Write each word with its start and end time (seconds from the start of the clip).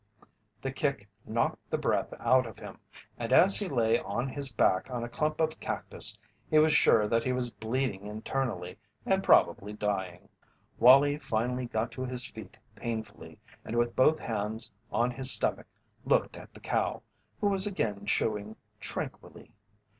The 0.63 0.71
kick 0.71 1.07
knocked 1.27 1.69
the 1.69 1.77
breath 1.77 2.11
out 2.19 2.47
of 2.47 2.57
him, 2.57 2.79
and 3.19 3.31
as 3.31 3.57
he 3.57 3.69
lay 3.69 3.99
on 3.99 4.27
his 4.29 4.51
back 4.51 4.89
on 4.89 5.03
a 5.03 5.07
clump 5.07 5.39
of 5.39 5.59
cactus 5.59 6.17
he 6.49 6.57
was 6.57 6.73
sure 6.73 7.07
that 7.07 7.23
he 7.23 7.31
was 7.31 7.51
bleeding 7.51 8.07
internally 8.07 8.79
and 9.05 9.23
probably 9.23 9.73
dying. 9.73 10.27
Wallie 10.79 11.19
finally 11.19 11.67
got 11.67 11.91
to 11.91 12.01
his 12.05 12.25
feet 12.25 12.57
painfully 12.75 13.37
and 13.63 13.77
with 13.77 13.95
both 13.95 14.17
hands 14.17 14.73
on 14.91 15.11
his 15.11 15.29
stomach 15.29 15.67
looked 16.03 16.35
at 16.35 16.51
the 16.55 16.59
cow, 16.59 17.03
who 17.39 17.45
was 17.49 17.67
again 17.67 18.07
chewing 18.07 18.55
tranquilly. 18.79 19.51